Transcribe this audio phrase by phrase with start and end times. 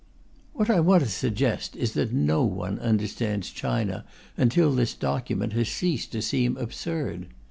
[0.53, 4.03] What I want to suggest is that no one understands China
[4.35, 7.27] until this document has ceased to seem absurd.